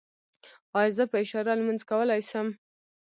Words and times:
ایا 0.79 0.91
زه 0.97 1.03
په 1.11 1.17
اشاره 1.23 1.51
لمونځ 1.59 1.81
کولی 1.89 2.21
شم؟ 2.29 2.47